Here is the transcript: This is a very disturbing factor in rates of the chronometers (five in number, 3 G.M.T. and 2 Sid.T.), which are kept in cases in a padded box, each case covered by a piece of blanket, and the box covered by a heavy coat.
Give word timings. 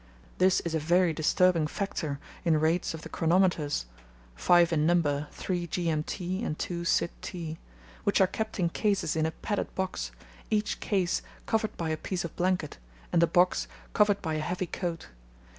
This 0.39 0.61
is 0.61 0.73
a 0.73 0.79
very 0.79 1.13
disturbing 1.13 1.67
factor 1.67 2.17
in 2.43 2.59
rates 2.59 2.95
of 2.95 3.03
the 3.03 3.07
chronometers 3.09 3.85
(five 4.35 4.73
in 4.73 4.87
number, 4.87 5.27
3 5.29 5.67
G.M.T. 5.67 6.43
and 6.43 6.57
2 6.57 6.83
Sid.T.), 6.83 7.59
which 8.03 8.19
are 8.19 8.25
kept 8.25 8.59
in 8.59 8.69
cases 8.69 9.15
in 9.15 9.27
a 9.27 9.31
padded 9.31 9.75
box, 9.75 10.11
each 10.49 10.79
case 10.79 11.21
covered 11.45 11.77
by 11.77 11.89
a 11.91 11.97
piece 11.97 12.25
of 12.25 12.35
blanket, 12.35 12.79
and 13.13 13.21
the 13.21 13.27
box 13.27 13.67
covered 13.93 14.23
by 14.23 14.33
a 14.33 14.39
heavy 14.39 14.65
coat. 14.65 15.09